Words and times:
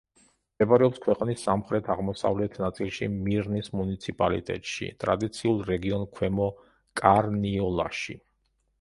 მდებარეობს 0.53 1.01
ქვეყნის 1.03 1.43
სამხრეთ-აღმოსავლეთ 1.47 2.57
ნაწილში 2.63 3.11
მირნის 3.29 3.71
მუნიციპალიტეტში, 3.83 4.91
ტრადიციულ 5.07 5.65
რეგიონ 5.71 6.11
ქვემო 6.19 6.53
კარნიოლაში. 7.05 8.23